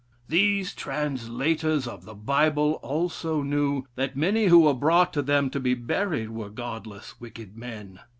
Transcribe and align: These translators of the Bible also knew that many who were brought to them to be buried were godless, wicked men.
These 0.27 0.73
translators 0.73 1.85
of 1.87 2.05
the 2.05 2.15
Bible 2.15 2.79
also 2.81 3.43
knew 3.43 3.83
that 3.93 4.17
many 4.17 4.45
who 4.47 4.61
were 4.61 4.73
brought 4.73 5.13
to 5.13 5.21
them 5.21 5.51
to 5.51 5.59
be 5.59 5.75
buried 5.75 6.31
were 6.31 6.49
godless, 6.49 7.19
wicked 7.21 7.55
men. 7.55 7.99